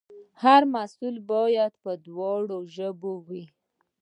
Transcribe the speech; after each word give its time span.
هر 0.43 0.61
محصول 0.73 1.15
باید 1.31 1.73
په 1.83 1.91
دواړو 2.05 2.57
ژبو 2.75 3.13
وي. 3.27 3.45